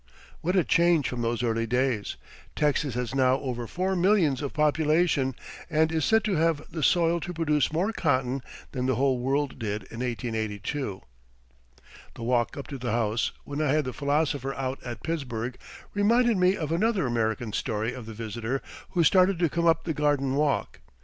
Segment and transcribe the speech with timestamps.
[0.39, 2.17] What a change from those early days!
[2.55, 5.35] Texas has now over four millions of population
[5.69, 8.41] and is said to have the soil to produce more cotton
[8.71, 11.03] than the whole world did in 1882.
[12.15, 15.55] The walk up to the house, when I had the philosopher out at Pittsburgh,
[15.93, 18.63] reminded me of another American story of the visitor
[18.93, 20.79] who started to come up the garden walk.